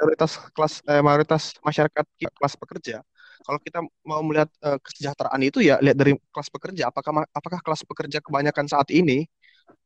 [0.00, 2.96] Mayoritas kelas eh, mayoritas masyarakat kelas pekerja.
[3.44, 6.88] Kalau kita mau melihat uh, kesejahteraan itu ya lihat dari kelas pekerja.
[6.88, 9.28] Apakah apakah kelas pekerja kebanyakan saat ini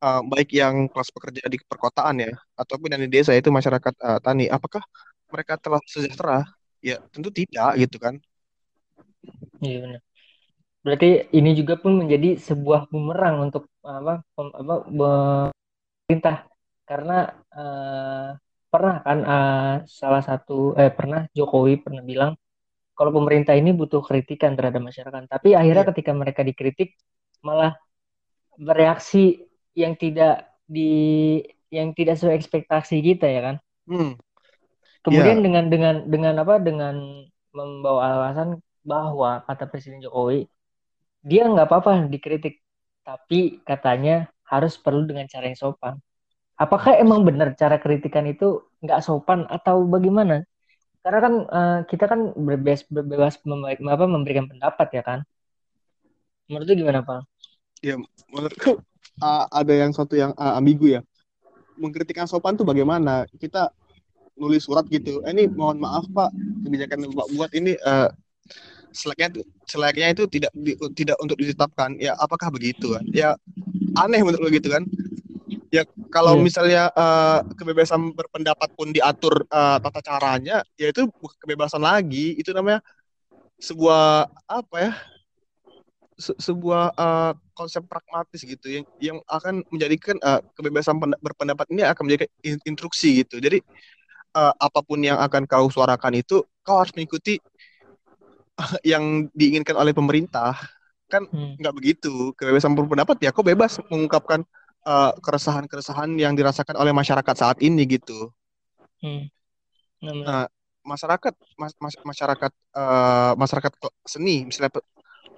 [0.03, 4.19] uh, baik yang kelas pekerja di perkotaan ya ataupun yang di desa itu masyarakat uh,
[4.23, 4.83] tani, apakah
[5.31, 6.47] mereka telah sejahtera?
[6.85, 8.15] Ya tentu tidak gitu kan.
[9.65, 10.03] Iya benar
[10.85, 14.75] berarti ini juga pun menjadi sebuah bumerang untuk apa apa
[16.05, 16.45] pemerintah
[16.85, 18.37] karena uh,
[18.69, 22.37] pernah kan uh, salah satu eh pernah Jokowi pernah bilang
[22.93, 25.91] kalau pemerintah ini butuh kritikan terhadap masyarakat tapi akhirnya yeah.
[25.97, 27.01] ketika mereka dikritik
[27.41, 27.81] malah
[28.61, 29.41] bereaksi
[29.73, 31.41] yang tidak di
[31.73, 33.57] yang tidak sesuai ekspektasi kita ya kan
[33.89, 34.21] hmm.
[35.01, 35.45] kemudian yeah.
[35.49, 36.95] dengan dengan dengan apa dengan
[37.57, 40.45] membawa alasan bahwa kata Presiden Jokowi
[41.25, 42.61] dia nggak apa-apa dikritik
[43.01, 45.97] tapi katanya harus perlu dengan cara yang sopan.
[46.55, 50.45] Apakah emang benar cara kritikan itu nggak sopan atau bagaimana?
[51.01, 55.19] Karena kan uh, kita kan berbebas berbebas apa, memberikan pendapat ya kan?
[56.49, 57.25] Menurut itu gimana pak?
[57.81, 58.01] Ya
[58.33, 58.81] menurutku
[59.21, 61.01] uh, ada yang satu yang uh, ambigu ya.
[61.77, 63.27] Mengkritik yang sopan tuh bagaimana?
[63.37, 63.73] Kita
[64.35, 66.31] nulis surat gitu eh, ini mohon maaf pak.
[66.65, 68.09] Kebijakan yang buat ini uh,
[68.95, 69.29] seleknya
[69.67, 71.99] seleknya itu tidak di, tidak untuk ditetapkan.
[71.99, 73.35] Ya apakah begitu kan ya
[73.99, 74.87] aneh menurut lo gitu kan?
[75.75, 75.83] Ya
[76.15, 76.45] kalau yeah.
[76.47, 82.39] misalnya uh, kebebasan berpendapat pun diatur uh, tata caranya ya itu bukan kebebasan lagi.
[82.39, 82.79] Itu namanya
[83.59, 84.93] sebuah apa ya
[86.15, 92.03] se sebuah uh, konsep pragmatis gitu yang yang akan menjadikan uh, kebebasan berpendapat ini akan
[92.07, 92.27] menjadi
[92.63, 93.43] instruksi gitu.
[93.43, 93.59] Jadi
[94.39, 97.39] uh, apa pun yang akan kau suarakan itu kau harus mengikuti
[98.93, 100.55] yang diinginkan oleh pemerintah
[101.11, 101.55] kan Hmm.
[101.61, 104.41] nggak begitu kebebasan berpendapat ya kok bebas mengungkapkan
[104.89, 108.33] eh, keresahan-keresahan yang dirasakan oleh masyarakat saat ini gitu
[109.03, 109.29] Hmm.
[110.05, 110.45] Nah,
[110.85, 113.73] masyarakat mas- mas- masyarakat eh, masyarakat
[114.05, 114.71] seni misalnya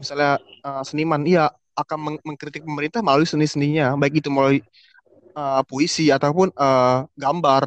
[0.01, 0.31] misalnya
[0.67, 1.45] eh, seniman iya
[1.77, 4.61] akan meng- mengkritik pemerintah melalui seni-seninya baik itu melalui
[5.39, 7.65] eh, puisi ataupun eh, gambar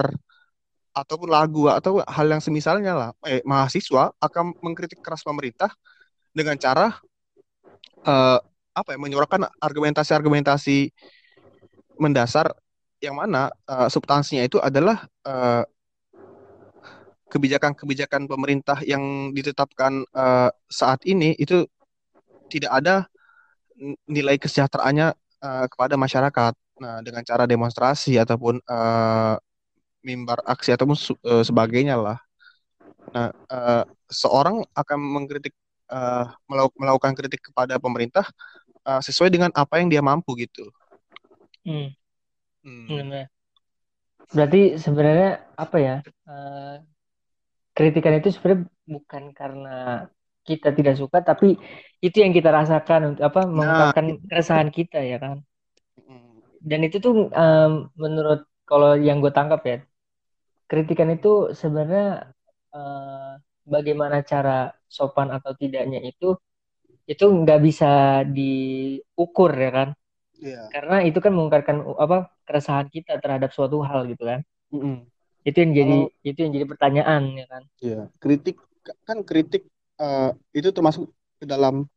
[1.03, 5.71] ataupun lagu atau hal yang semisalnya lah eh, mahasiswa akan mengkritik keras pemerintah
[6.35, 6.99] dengan cara
[8.03, 8.39] eh,
[8.75, 10.93] apa ya menyuarakan argumentasi-argumentasi
[11.99, 12.51] mendasar
[12.99, 15.63] yang mana eh, substansinya itu adalah eh,
[17.29, 21.63] kebijakan-kebijakan pemerintah yang ditetapkan eh, saat ini itu
[22.49, 22.95] tidak ada
[24.09, 25.07] nilai kesejahteraannya
[25.43, 26.53] eh, kepada masyarakat.
[26.79, 29.35] Nah, dengan cara demonstrasi ataupun eh,
[30.07, 32.17] mimbar aksi ataupun su- eh, sebagainya lah.
[33.15, 35.53] Nah, eh, seorang akan mengkritik
[36.49, 38.25] melau- melakukan kritik kepada pemerintah
[38.89, 40.69] eh, sesuai dengan apa yang dia mampu gitu.
[41.65, 41.87] Hmm.
[42.63, 42.99] Hmm.
[42.99, 43.29] Benar.
[44.35, 45.29] Berarti sebenarnya
[45.63, 45.93] apa ya?
[46.29, 46.73] eh,
[47.77, 48.61] kritikan itu sebenarnya
[48.93, 49.69] bukan karena
[50.47, 51.47] kita tidak suka, tapi
[52.05, 53.39] itu yang kita rasakan untuk apa?
[53.53, 55.33] Nah, Mengungkapkan keresahan kita ya kan.
[56.07, 57.71] mm, Dan itu tuh em,
[58.03, 59.75] menurut kalau yang gue tangkap ya,
[60.69, 62.29] kritikan itu sebenarnya
[62.75, 63.31] eh,
[63.65, 66.37] bagaimana cara sopan atau tidaknya itu
[67.09, 69.89] itu nggak bisa diukur ya kan?
[70.37, 70.61] iya.
[70.69, 74.41] Karena itu kan mengungkapkan apa keresahan kita terhadap suatu hal gitu kan.
[74.69, 75.09] Mm-mm.
[75.47, 78.59] itu yang jadi Kalau itu yang jadi pertanyaan ya kan ya kritik
[79.07, 79.65] kan kritik
[79.97, 81.09] eh, itu termasuk
[81.41, 81.89] ke dalam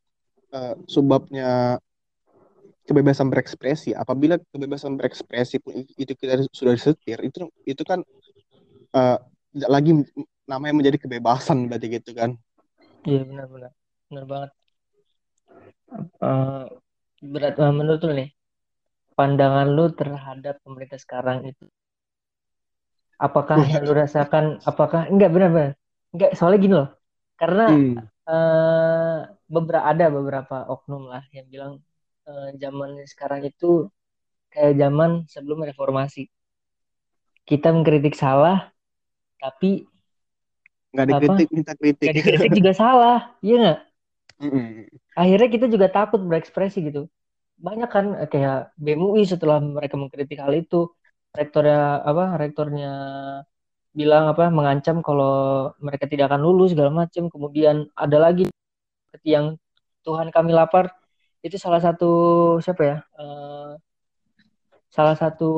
[0.54, 1.76] eh, sebabnya
[2.87, 3.94] kebebasan berekspresi.
[3.94, 8.02] Apabila kebebasan berekspresi pun itu kita sudah disetir, itu itu kan
[9.52, 9.90] tidak lagi
[10.50, 12.31] namanya menjadi kebebasan berarti gitu kan.
[13.09, 13.70] iya benar benar.
[14.11, 14.50] Benar banget.
[16.28, 16.64] Eh,
[17.33, 18.28] berat eh, menurut lu nih
[19.18, 21.64] pandangan lu terhadap pemerintah sekarang itu
[23.26, 25.72] apakah Wah, yang lu rasakan apakah enggak benar benar.
[26.14, 26.88] Enggak soalnya gini loh
[27.40, 27.94] karena hmm,
[28.33, 29.18] eh
[29.55, 31.72] beberapa ada beberapa oknum lah yang bilang
[32.28, 33.88] eh, zaman sekarang itu
[34.52, 36.28] kayak zaman sebelum reformasi.
[37.48, 38.70] Kita mengkritik salah
[39.42, 39.90] tapi
[40.94, 41.11] nggak apa?
[41.18, 42.07] dikritik minta kritik.
[42.07, 43.81] nggak dikritik juga salah iya nggak?
[44.42, 44.90] Mm-mm.
[45.14, 47.07] akhirnya kita juga takut berekspresi gitu.
[47.59, 50.90] Banyak kan eh, kayak BMUI setelah mereka mengkritik hal itu.
[51.33, 52.92] Rektornya apa rektornya
[53.94, 58.48] bilang apa mengancam kalau mereka tidak akan lulus segala macam kemudian ada lagi
[59.22, 59.55] yang
[60.07, 60.90] Tuhan kami lapar.
[61.42, 62.11] Itu salah satu
[62.62, 63.72] siapa ya Eh,
[64.92, 65.50] salah satu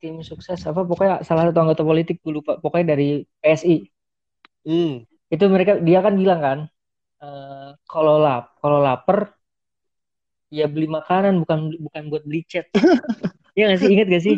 [0.00, 3.08] tim sukses apa pokoknya salah satu anggota politik gue lupa pokoknya dari
[3.42, 3.76] PSI
[4.64, 5.06] Hmm.
[5.34, 6.58] itu mereka dia kan bilang kan
[7.24, 9.18] eh, kalau lap kalau lapar
[10.58, 12.66] ya beli makanan bukan bukan buat beli chat.
[13.56, 13.88] Iya nggak sih?
[13.94, 14.36] Ingat gak sih?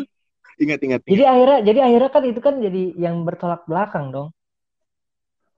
[0.61, 4.29] Ingat ingat jadi akhirnya jadi akhirnya kan itu kan jadi yang bertolak belakang dong.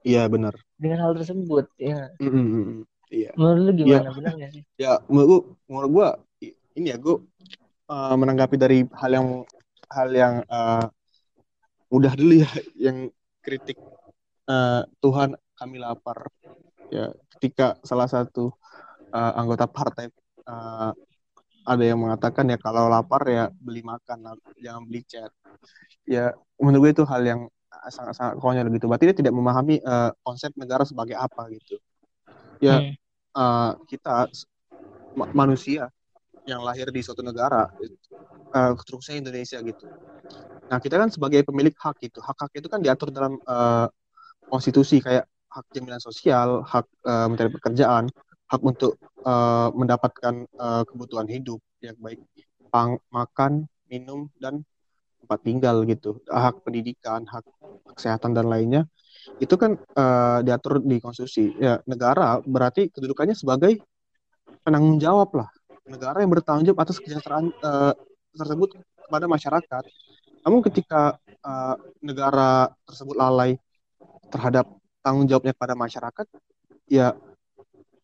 [0.04, 0.54] Iya benar.
[0.80, 2.84] dengan hal tersebut ya Mm-mm.
[3.12, 3.30] Iya.
[3.38, 4.08] menurut lu Ya, gimana?
[4.16, 4.64] Benar gak sih?
[4.80, 6.08] Ya menurut gua, menurut gua
[6.78, 7.16] ini ya gua
[7.92, 9.28] eh, menanggapi dari hal yang
[9.96, 10.84] hal yang eh,
[11.92, 12.98] mudah dulu ya yang
[13.44, 13.78] kritik
[14.50, 16.18] eh, Tuhan kami lapar.
[16.92, 18.52] Ya ketika salah satu
[19.14, 20.06] eh, anggota partai
[20.48, 20.90] eh,
[21.62, 24.18] ada yang mengatakan ya kalau lapar ya beli makan
[24.58, 25.30] jangan beli chat
[26.06, 27.40] ya menurut gue itu hal yang
[27.96, 28.86] sangat-sangat konyol gitu.
[28.90, 31.78] Berarti dia tidak memahami eh, konsep negara sebagai apa gitu.
[32.62, 32.94] Ya Hmm.
[33.36, 34.28] eh, kita
[35.18, 35.88] ma- manusia
[36.46, 37.70] yang lahir di suatu negara
[38.52, 39.86] eh, khususnya Indonesia gitu.
[40.68, 42.18] Nah kita kan sebagai pemilik hak gitu.
[42.18, 43.86] Hak hak itu kan diatur dalam eh,
[44.50, 48.10] konstitusi kayak hak jaminan sosial hak eh, mencari pekerjaan
[48.50, 52.20] hak untuk eh, mendapatkan eh, kebutuhan hidup yang baik
[52.72, 54.64] pang makan minum dan
[55.22, 56.18] tempat tinggal gitu.
[56.26, 57.46] Hak pendidikan hak
[57.94, 58.82] kesehatan dan lainnya.
[59.38, 61.54] Itu kan eh, diatur di konstitusi.
[61.62, 63.78] Ya negara berarti kedudukannya sebagai
[64.66, 65.50] penanggung jawab lah
[65.86, 67.94] negara yang bertanggung jawab atas kesejahteraan eh,
[68.36, 69.84] tersebut kepada masyarakat.
[70.42, 73.58] Namun ketika eh, negara tersebut lalai
[74.30, 74.66] terhadap
[75.02, 76.26] tanggung jawabnya kepada masyarakat
[76.86, 77.14] ya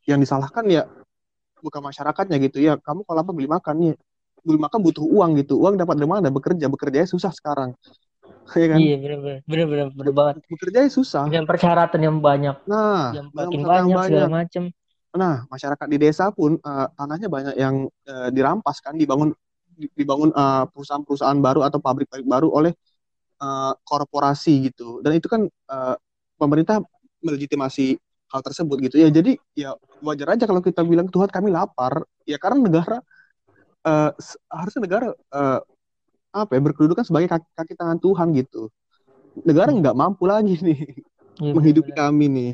[0.04, 0.88] yang disalahkan ya
[1.62, 2.78] bukan masyarakatnya gitu ya.
[2.78, 3.94] Kamu kalau apa beli makan ya
[4.42, 5.58] beli makan butuh uang gitu.
[5.58, 6.28] Uang dapat dari mana?
[6.30, 6.66] Bekerja.
[6.70, 7.74] Bekerjanya susah sekarang.
[8.56, 8.80] Ya kan?
[8.80, 10.34] Iya benar benar benar benar benar banget.
[10.48, 11.28] Bekerjanya susah.
[11.28, 12.56] Dengan persyaratan yang banyak.
[12.64, 14.32] Nah yang makin yang banyak segala banyak.
[14.32, 14.62] macam
[15.18, 17.76] nah masyarakat di desa pun eh, tanahnya banyak yang
[18.06, 19.34] eh, dirampas kan dibangun
[19.74, 22.72] di- dibangun eh, perusahaan-perusahaan baru atau pabrik-pabrik baru oleh
[23.42, 25.02] eh, korporasi gitu.
[25.02, 25.96] Dan itu kan eh,
[26.38, 26.80] pemerintah
[27.22, 27.98] melegitimasi
[28.30, 28.96] hal tersebut gitu.
[29.00, 32.04] Ya jadi ya wajar aja kalau kita bilang Tuhan kami lapar.
[32.28, 33.00] Ya karena negara
[33.88, 34.10] uh,
[34.52, 35.60] harusnya negara uh,
[36.32, 38.68] apa ya berkedudukan sebagai kaki, kaki tangan Tuhan gitu.
[39.42, 40.78] Negara nggak mampu lagi nih
[41.40, 42.00] ya, menghidupi bener.
[42.04, 42.52] kami nih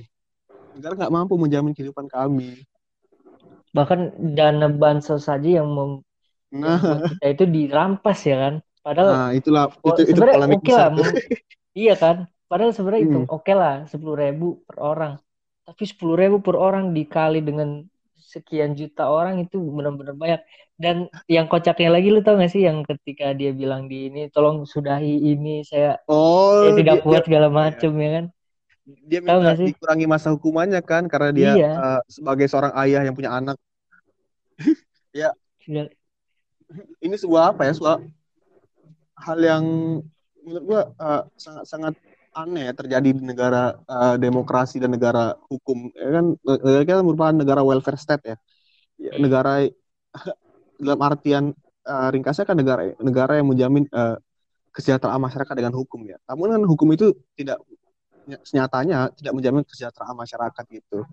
[0.75, 2.67] negara nggak mampu menjamin kehidupan kami.
[3.75, 6.03] Bahkan dana bansos saja yang mem
[6.55, 6.79] nah.
[7.19, 8.55] kita itu dirampas ya kan?
[8.85, 10.91] Padahal nah, itulah itu, itu oke okay lah
[11.87, 12.29] iya kan?
[12.47, 13.11] Padahal sebenarnya hmm.
[13.11, 15.13] itu oke okay lah sepuluh ribu per orang.
[15.65, 17.83] Tapi sepuluh ribu per orang dikali dengan
[18.21, 20.41] sekian juta orang itu benar-benar banyak.
[20.75, 24.67] Dan yang kocaknya lagi lu tau gak sih yang ketika dia bilang di ini tolong
[24.67, 27.55] sudahi ini saya, oh, saya tidak dia, kuat segala iya.
[27.55, 28.25] macem ya kan
[28.85, 31.73] dia minta dikurangi masa hukumannya kan karena dia iya.
[31.73, 33.57] uh, sebagai seorang ayah yang punya anak
[35.17, 35.33] ya
[35.65, 35.89] iya.
[37.01, 38.05] ini sebuah apa ya sebuah
[39.25, 39.65] hal yang
[40.45, 41.95] menurut gua uh, sangat sangat
[42.35, 47.35] aneh ya terjadi di negara uh, demokrasi dan negara hukum ya kan negara kita merupakan
[47.35, 48.37] negara welfare state ya,
[49.01, 49.65] ya negara
[50.83, 51.45] dalam artian
[51.89, 54.19] uh, ringkasnya kan negara negara yang menjamin uh,
[54.75, 56.19] kesejahteraan masyarakat dengan hukum ya.
[56.27, 57.63] Namun kan hukum itu tidak
[58.45, 61.05] senyatanya tidak menjamin kesejahteraan masyarakat gitu.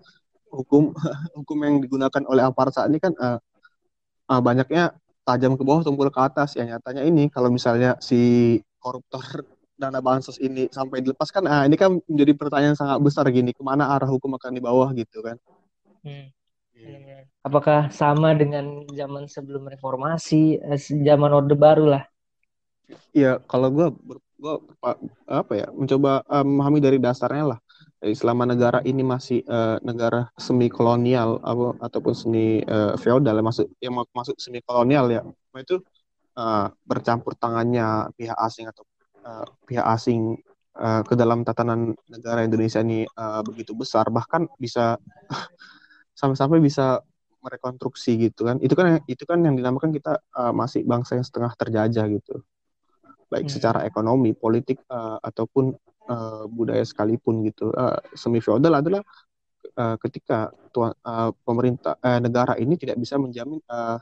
[0.52, 0.92] Hukum
[1.38, 3.38] hukum yang digunakan oleh aparat saat ini kan uh,
[4.30, 9.22] uh, banyaknya tajam ke bawah tumpul ke atas ya nyatanya ini kalau misalnya si koruptor
[9.80, 13.62] dana bansos ini sampai dilepas kan ah ini kan menjadi pertanyaan sangat besar gini ke
[13.66, 15.36] mana arah hukum akan di bawah gitu kan
[16.06, 16.30] hmm.
[16.82, 17.22] Hmm.
[17.42, 22.06] Apakah sama dengan zaman sebelum reformasi, eh, zaman Orde Baru lah?
[23.14, 23.86] Iya, kalau gue
[24.42, 24.54] gue
[25.30, 27.60] apa ya mencoba uh, memahami dari dasarnya lah.
[28.02, 33.94] selama negara ini masih uh, negara semi kolonial atau ataupun semi uh, feodal masuk yang
[34.10, 35.22] masuk semi kolonial ya,
[35.54, 35.78] itu
[36.34, 38.82] uh, bercampur tangannya pihak asing atau
[39.22, 40.34] uh, pihak asing
[40.82, 44.10] uh, ke dalam tatanan negara Indonesia ini uh, begitu besar.
[44.10, 44.98] Bahkan bisa
[46.18, 47.06] sampai-sampai bisa
[47.38, 48.58] merekonstruksi gitu kan.
[48.58, 52.42] Itu kan itu kan yang dinamakan kita uh, masih bangsa yang setengah terjajah gitu
[53.32, 53.54] baik hmm.
[53.56, 55.72] secara ekonomi politik uh, ataupun
[56.12, 59.00] uh, budaya sekalipun gitu uh, semi feodal adalah
[59.80, 63.96] uh, ketika tuan uh, pemerintah uh, negara ini tidak bisa menjamin uh,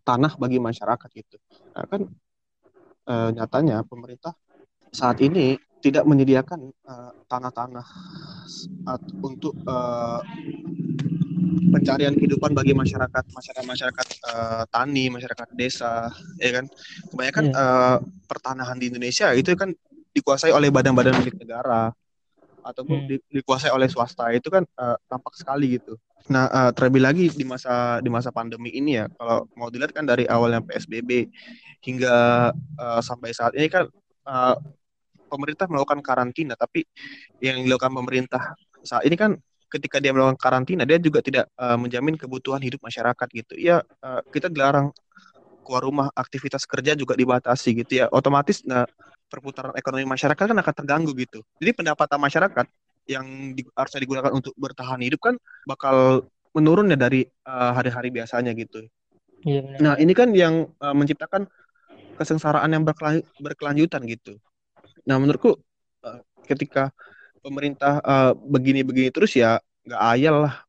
[0.00, 1.36] tanah bagi masyarakat gitu
[1.76, 2.08] nah, kan
[3.12, 4.32] uh, nyatanya pemerintah
[4.88, 6.72] saat ini tidak menyediakan
[7.28, 7.86] tanah-tanah
[8.88, 10.24] uh, untuk uh,
[11.72, 16.64] pencarian kehidupan bagi masyarakat masyarakat masyarakat uh, tani masyarakat desa ya kan
[17.10, 17.54] kebanyakan yeah.
[17.54, 17.64] Iya.
[17.64, 17.96] uh,
[18.28, 19.70] pertanahan di Indonesia itu kan
[20.14, 21.90] dikuasai oleh badan-badan milik negara
[22.64, 23.08] ataupun hmm.
[23.10, 26.00] di, dikuasai oleh swasta itu kan uh, tampak sekali gitu.
[26.32, 30.08] Nah uh, terlebih lagi di masa di masa pandemi ini ya kalau mau dilihat kan
[30.08, 31.28] dari awalnya PSBB
[31.84, 32.16] hingga
[32.56, 33.84] uh, sampai saat ini kan
[34.24, 34.56] uh,
[35.28, 36.88] pemerintah melakukan karantina tapi
[37.44, 39.36] yang dilakukan pemerintah saat ini kan
[39.74, 43.58] ketika dia melakukan karantina dia juga tidak uh, menjamin kebutuhan hidup masyarakat gitu.
[43.58, 44.94] Ya uh, kita dilarang
[45.66, 48.06] keluar rumah aktivitas kerja juga dibatasi gitu ya.
[48.14, 48.86] Otomatis nah
[49.26, 51.42] perputaran ekonomi masyarakat kan akan terganggu gitu.
[51.58, 52.66] Jadi pendapatan masyarakat
[53.10, 53.26] yang
[53.58, 55.34] di, harusnya digunakan untuk bertahan hidup kan
[55.66, 58.86] bakal menurun ya dari uh, hari-hari biasanya gitu.
[59.44, 61.50] Ya, nah ini kan yang uh, menciptakan
[62.16, 64.38] kesengsaraan yang berkelanj berkelanjutan gitu.
[65.04, 65.58] Nah menurutku
[66.06, 66.94] uh, ketika
[67.44, 68.00] pemerintah
[68.40, 70.64] begini-begini uh, terus ya nggak ayal lah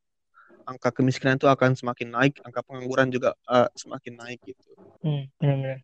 [0.66, 4.60] angka kemiskinan itu akan semakin naik, angka pengangguran juga uh, semakin naik gitu.
[5.00, 5.78] Hmm, benar-benar.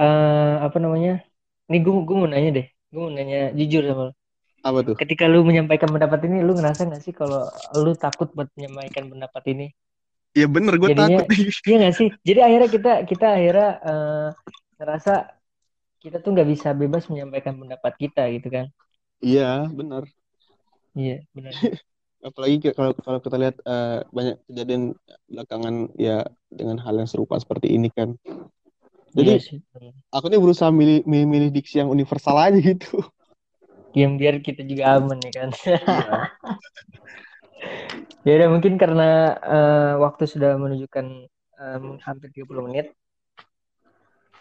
[0.00, 1.20] Uh, apa namanya?
[1.68, 4.12] Ini gue gue mau nanya deh, gue mau nanya jujur sama lo.
[4.64, 4.96] Apa tuh?
[4.96, 7.46] Ketika lu menyampaikan pendapat ini, lu ngerasa nggak sih kalau
[7.76, 9.66] lu takut buat menyampaikan pendapat ini?
[10.32, 11.24] Iya bener, gue takut.
[11.68, 12.08] Iya nggak sih?
[12.24, 14.28] Jadi akhirnya kita kita akhirnya uh,
[14.80, 15.14] ngerasa
[16.00, 18.66] kita tuh nggak bisa bebas menyampaikan pendapat kita gitu kan?
[19.20, 20.04] Iya bener.
[20.96, 21.52] Iya benar.
[22.20, 24.92] apalagi kalau kalau kita lihat uh, banyak kejadian
[25.24, 28.12] belakangan ya dengan hal yang serupa seperti ini kan
[29.16, 33.00] jadi iya aku nih berusaha milih, milih milih diksi yang universal aja gitu
[33.96, 36.12] yang biar kita juga aman ya kan iya.
[38.28, 41.26] ya udah mungkin karena uh, waktu sudah menunjukkan
[41.56, 42.86] um, hampir 30 menit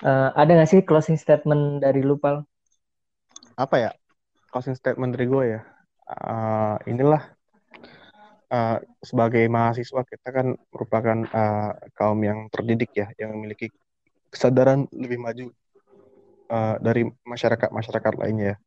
[0.03, 2.43] uh, ada nggak sih closing statement dari lu Pal?
[3.55, 3.91] apa ya
[4.49, 5.61] closing statement dari gue ya
[6.09, 7.21] uh, inilah
[8.49, 13.69] uh, sebagai mahasiswa kita kan merupakan uh, kaum yang terdidik ya, yang memiliki
[14.29, 15.45] kesadaran lebih maju
[16.49, 18.57] uh, dari masyarakat-masyarakat lainnya.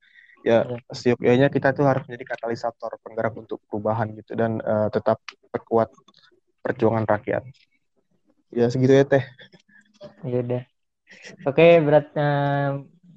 [0.43, 5.23] Ya, ya seyogyanya kita tuh harus menjadi katalisator penggerak untuk perubahan gitu dan uh, tetap
[5.55, 5.95] perkuat
[6.67, 7.47] perjuangan rakyat.
[8.51, 9.23] Ya segitu ya teh.
[10.27, 10.63] Ya udah.
[11.47, 12.31] Oke, beratnya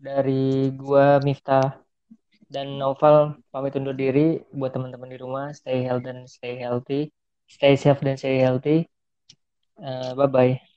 [0.05, 1.84] dari gua Miftah
[2.53, 3.15] dan Noval
[3.53, 5.45] pamit undur diri buat teman-teman di rumah.
[5.59, 6.99] Stay healthy stay healthy.
[7.55, 8.85] Stay safe dan stay healthy.
[9.81, 10.74] Uh, bye bye